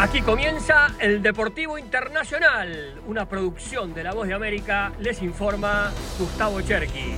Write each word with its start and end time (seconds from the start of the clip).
Aquí 0.00 0.22
comienza 0.22 0.94
el 1.00 1.22
Deportivo 1.22 1.76
Internacional, 1.76 3.00
una 3.08 3.28
producción 3.28 3.92
de 3.94 4.04
La 4.04 4.14
Voz 4.14 4.28
de 4.28 4.34
América, 4.34 4.92
les 5.00 5.20
informa 5.22 5.90
Gustavo 6.20 6.60
Cherky. 6.60 7.16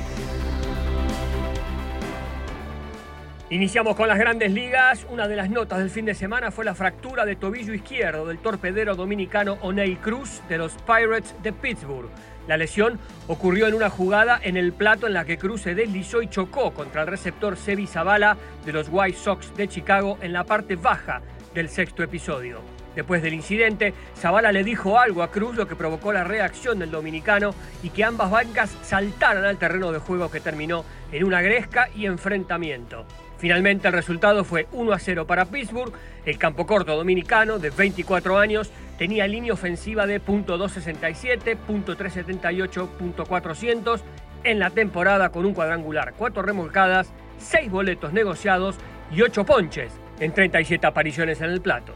Iniciamos 3.50 3.96
con 3.96 4.08
las 4.08 4.18
grandes 4.18 4.50
ligas. 4.52 5.06
Una 5.10 5.28
de 5.28 5.36
las 5.36 5.50
notas 5.50 5.80
del 5.80 5.90
fin 5.90 6.06
de 6.06 6.14
semana 6.14 6.50
fue 6.50 6.64
la 6.64 6.74
fractura 6.74 7.26
de 7.26 7.36
tobillo 7.36 7.74
izquierdo 7.74 8.26
del 8.26 8.38
torpedero 8.38 8.94
dominicano 8.94 9.58
O'Neill 9.60 9.98
Cruz 9.98 10.40
de 10.48 10.56
los 10.56 10.72
Pirates 10.86 11.34
de 11.42 11.52
Pittsburgh. 11.52 12.08
La 12.48 12.56
lesión 12.56 12.98
ocurrió 13.28 13.66
en 13.66 13.74
una 13.74 13.90
jugada 13.90 14.40
en 14.42 14.56
el 14.56 14.72
plato 14.72 15.06
en 15.06 15.12
la 15.12 15.26
que 15.26 15.36
Cruz 15.36 15.60
se 15.60 15.74
deslizó 15.74 16.22
y 16.22 16.30
chocó 16.30 16.72
contra 16.72 17.02
el 17.02 17.08
receptor 17.08 17.58
Sebi 17.58 17.86
Zavala 17.86 18.38
de 18.64 18.72
los 18.72 18.88
White 18.90 19.18
Sox 19.18 19.54
de 19.54 19.68
Chicago 19.68 20.16
en 20.22 20.32
la 20.32 20.44
parte 20.44 20.76
baja 20.76 21.20
del 21.54 21.68
sexto 21.68 22.02
episodio. 22.02 22.60
Después 22.94 23.22
del 23.22 23.34
incidente, 23.34 23.94
Zavala 24.16 24.50
le 24.50 24.64
dijo 24.64 24.98
algo 24.98 25.22
a 25.22 25.30
Cruz, 25.30 25.54
lo 25.54 25.68
que 25.68 25.76
provocó 25.76 26.12
la 26.12 26.24
reacción 26.24 26.80
del 26.80 26.90
dominicano 26.90 27.54
y 27.82 27.90
que 27.90 28.04
ambas 28.04 28.30
bancas 28.30 28.76
saltaran 28.82 29.44
al 29.44 29.58
terreno 29.58 29.92
de 29.92 30.00
juego 30.00 30.30
que 30.30 30.40
terminó 30.40 30.84
en 31.12 31.24
una 31.24 31.40
gresca 31.40 31.88
y 31.94 32.06
enfrentamiento. 32.06 33.06
Finalmente 33.38 33.88
el 33.88 33.94
resultado 33.94 34.44
fue 34.44 34.66
1 34.72 34.92
a 34.92 34.98
0 34.98 35.26
para 35.26 35.46
Pittsburgh. 35.46 35.92
El 36.26 36.36
campo 36.36 36.66
corto 36.66 36.96
dominicano 36.96 37.58
de 37.58 37.70
24 37.70 38.38
años 38.38 38.70
tenía 38.98 39.26
línea 39.26 39.54
ofensiva 39.54 40.06
de 40.06 40.20
.267, 40.20 41.56
.378, 41.66 42.88
.400 43.16 44.00
en 44.42 44.58
la 44.58 44.70
temporada 44.70 45.30
con 45.30 45.46
un 45.46 45.54
cuadrangular, 45.54 46.12
cuatro 46.16 46.42
remolcadas, 46.42 47.12
seis 47.38 47.70
boletos 47.70 48.12
negociados 48.12 48.76
y 49.10 49.22
ocho 49.22 49.44
ponches 49.44 49.92
en 50.20 50.32
37 50.32 50.86
apariciones 50.86 51.40
en 51.40 51.50
el 51.50 51.60
plato. 51.60 51.94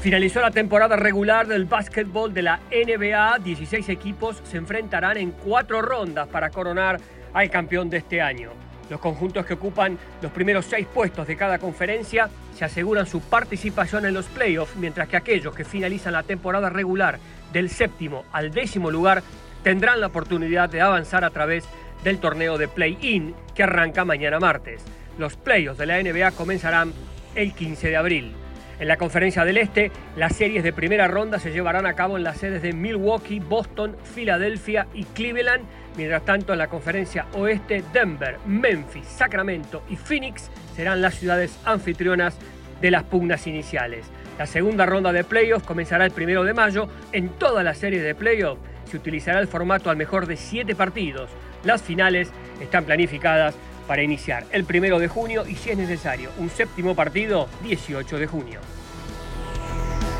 Finalizó 0.00 0.40
la 0.40 0.52
temporada 0.52 0.96
regular 0.96 1.48
del 1.48 1.64
básquetbol 1.64 2.32
de 2.32 2.42
la 2.42 2.60
NBA. 2.70 3.40
16 3.40 3.88
equipos 3.88 4.40
se 4.44 4.56
enfrentarán 4.56 5.16
en 5.16 5.32
cuatro 5.32 5.82
rondas 5.82 6.28
para 6.28 6.50
coronar 6.50 7.00
al 7.34 7.50
campeón 7.50 7.90
de 7.90 7.98
este 7.98 8.22
año. 8.22 8.50
Los 8.88 9.00
conjuntos 9.00 9.44
que 9.44 9.54
ocupan 9.54 9.98
los 10.22 10.30
primeros 10.30 10.66
seis 10.66 10.86
puestos 10.86 11.26
de 11.26 11.36
cada 11.36 11.58
conferencia 11.58 12.30
se 12.54 12.64
aseguran 12.64 13.06
su 13.06 13.20
participación 13.20 14.06
en 14.06 14.14
los 14.14 14.26
playoffs, 14.26 14.76
mientras 14.76 15.08
que 15.08 15.16
aquellos 15.16 15.54
que 15.54 15.64
finalizan 15.64 16.12
la 16.12 16.22
temporada 16.22 16.70
regular 16.70 17.18
del 17.52 17.68
séptimo 17.68 18.24
al 18.32 18.52
décimo 18.52 18.92
lugar 18.92 19.24
tendrán 19.64 20.00
la 20.00 20.06
oportunidad 20.06 20.68
de 20.70 20.82
avanzar 20.82 21.24
a 21.24 21.30
través 21.30 21.64
del 22.04 22.18
torneo 22.18 22.58
de 22.58 22.68
play-in 22.68 23.34
que 23.56 23.64
arranca 23.64 24.04
mañana 24.04 24.38
martes. 24.38 24.84
Los 25.18 25.36
playoffs 25.36 25.78
de 25.78 25.86
la 25.86 26.02
NBA 26.02 26.32
comenzarán 26.32 26.92
el 27.34 27.52
15 27.52 27.88
de 27.88 27.96
abril. 27.96 28.32
En 28.78 28.88
la 28.88 28.98
conferencia 28.98 29.46
del 29.46 29.56
Este, 29.56 29.90
las 30.16 30.36
series 30.36 30.62
de 30.62 30.74
primera 30.74 31.08
ronda 31.08 31.38
se 31.38 31.50
llevarán 31.50 31.86
a 31.86 31.94
cabo 31.94 32.18
en 32.18 32.24
las 32.24 32.36
sedes 32.36 32.60
de 32.60 32.74
Milwaukee, 32.74 33.40
Boston, 33.40 33.96
Filadelfia 34.14 34.86
y 34.92 35.04
Cleveland. 35.04 35.64
Mientras 35.96 36.26
tanto, 36.26 36.52
en 36.52 36.58
la 36.58 36.68
conferencia 36.68 37.26
Oeste, 37.32 37.82
Denver, 37.94 38.36
Memphis, 38.44 39.06
Sacramento 39.06 39.82
y 39.88 39.96
Phoenix 39.96 40.50
serán 40.74 41.00
las 41.00 41.14
ciudades 41.14 41.58
anfitrionas 41.64 42.36
de 42.82 42.90
las 42.90 43.04
pugnas 43.04 43.46
iniciales. 43.46 44.04
La 44.38 44.44
segunda 44.44 44.84
ronda 44.84 45.10
de 45.12 45.24
playoffs 45.24 45.66
comenzará 45.66 46.04
el 46.04 46.10
primero 46.10 46.44
de 46.44 46.52
mayo. 46.52 46.88
En 47.12 47.30
todas 47.30 47.64
las 47.64 47.78
series 47.78 48.02
de 48.02 48.14
playoffs 48.14 48.60
se 48.90 48.98
utilizará 48.98 49.40
el 49.40 49.48
formato 49.48 49.88
al 49.88 49.96
mejor 49.96 50.26
de 50.26 50.36
siete 50.36 50.74
partidos. 50.74 51.30
Las 51.64 51.82
finales 51.82 52.30
están 52.60 52.84
planificadas 52.84 53.54
para 53.86 54.02
iniciar 54.02 54.44
el 54.52 54.64
primero 54.64 54.98
de 54.98 55.08
junio 55.08 55.46
y 55.46 55.54
si 55.54 55.70
es 55.70 55.78
necesario 55.78 56.30
un 56.38 56.50
séptimo 56.50 56.94
partido, 56.94 57.48
18 57.62 58.18
de 58.18 58.26
junio. 58.26 58.60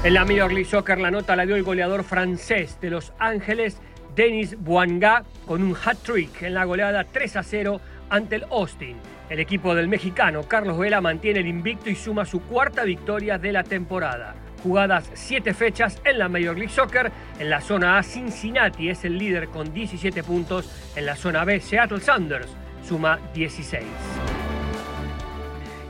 En 0.05 0.15
la 0.15 0.25
Major 0.25 0.53
League 0.53 0.69
Soccer 0.69 0.99
la 0.99 1.11
nota 1.11 1.35
la 1.35 1.47
dio 1.47 1.57
el 1.57 1.65
goleador 1.65 2.05
francés 2.05 2.79
de 2.81 2.91
Los 2.91 3.13
Ángeles, 3.19 3.79
Denis 4.15 4.57
Boanga, 4.59 5.25
con 5.47 5.63
un 5.63 5.75
hat-trick 5.75 6.43
en 6.43 6.55
la 6.55 6.65
goleada 6.65 7.05
3 7.05 7.37
a 7.37 7.43
0 7.43 7.81
ante 8.09 8.37
el 8.37 8.45
Austin. 8.45 8.97
El 9.29 9.41
equipo 9.41 9.75
del 9.75 9.89
mexicano 9.89 10.45
Carlos 10.45 10.79
Vela 10.79 11.01
mantiene 11.01 11.41
el 11.41 11.49
invicto 11.49 11.91
y 11.91 11.97
suma 11.97 12.25
su 12.25 12.41
cuarta 12.43 12.85
victoria 12.85 13.39
de 13.39 13.53
la 13.53 13.65
temporada. 13.65 14.37
Jugadas 14.63 15.11
siete 15.15 15.55
fechas 15.55 16.01
en 16.05 16.19
la 16.19 16.29
Major 16.29 16.57
League 16.57 16.73
Soccer. 16.73 17.11
En 17.39 17.51
la 17.51 17.61
zona 17.61 17.99
A, 17.99 18.03
Cincinnati 18.03 18.89
es 18.89 19.05
el 19.05 19.19
líder 19.19 19.49
con 19.49 19.73
17 19.75 20.23
puntos. 20.23 20.71
En 20.95 21.07
la 21.07 21.17
zona 21.17 21.45
B, 21.45 21.61
Seattle 21.61 22.01
Sanders 22.01 22.49
suma 22.87 23.19
16. 23.35 23.85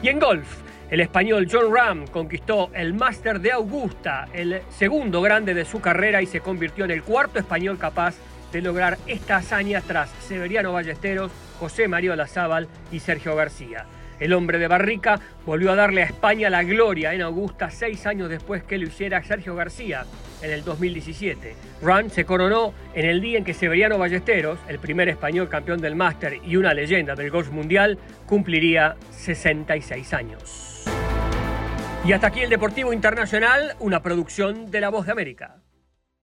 Y 0.03 0.09
en 0.09 0.19
golf, 0.19 0.63
el 0.91 1.01
español 1.01 1.49
John 1.51 1.75
Ram 1.75 2.07
conquistó 2.07 2.71
el 2.73 2.95
Master 2.95 3.41
de 3.41 3.53
Augusta, 3.53 4.29
el 4.33 4.63
segundo 4.71 5.21
grande 5.21 5.53
de 5.53 5.65
su 5.65 5.81
carrera 5.81 6.23
y 6.23 6.27
se 6.27 6.41
convirtió 6.41 6.85
en 6.85 6.93
el 6.93 7.03
cuarto 7.03 7.39
español 7.39 7.77
capaz 7.79 8.15
de 8.53 8.63
lograr 8.63 8.97
esta 9.07 9.37
hazaña 9.37 9.81
tras 9.81 10.11
Severiano 10.27 10.73
Ballesteros, 10.73 11.33
José 11.59 11.89
Mario 11.89 12.15
Lazábal 12.15 12.69
y 12.93 13.01
Sergio 13.01 13.35
García. 13.35 13.87
El 14.21 14.33
hombre 14.33 14.59
de 14.59 14.69
Barrica 14.69 15.21
volvió 15.45 15.73
a 15.73 15.77
darle 15.77 16.03
a 16.03 16.07
España 16.07 16.51
la 16.51 16.63
gloria 16.63 17.13
en 17.15 17.23
Augusta 17.23 17.71
seis 17.71 18.07
años 18.07 18.29
después 18.29 18.63
que 18.63 18.79
lo 18.79 18.87
hiciera 18.87 19.23
Sergio 19.23 19.55
García 19.55 20.05
en 20.43 20.51
el 20.51 20.65
2017. 20.65 21.55
Run 21.83 22.11
se 22.11 22.25
coronó 22.25 22.73
en 22.95 23.07
el 23.07 23.21
día 23.21 23.39
en 23.39 23.45
que 23.45 23.55
Severiano 23.55 23.99
Ballesteros, 23.99 24.59
el 24.69 24.79
primer 24.79 25.09
español 25.09 25.49
campeón 25.49 25.81
del 25.81 25.97
máster 25.97 26.41
y 26.45 26.57
una 26.57 26.75
leyenda 26.75 27.15
del 27.15 27.31
golf 27.31 27.51
mundial, 27.51 27.99
cumpliría 28.27 28.97
66 29.11 30.15
años. 30.15 30.85
Y 32.05 32.13
hasta 32.13 32.29
aquí 32.29 32.41
el 32.41 32.51
Deportivo 32.51 32.93
Internacional, 32.93 33.75
una 33.81 34.01
producción 34.03 34.71
de 34.71 34.81
La 34.81 34.91
Voz 34.91 35.07
de 35.07 35.13
América. 35.13 35.57